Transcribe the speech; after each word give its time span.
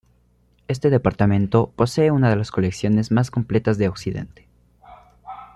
Este 0.67 0.89
departamento 0.89 1.71
posee 1.75 2.09
una 2.09 2.31
de 2.31 2.35
las 2.35 2.49
colecciones 2.49 3.11
más 3.11 3.29
completas 3.29 3.77
de 3.77 3.87
Occidente. 3.87 4.47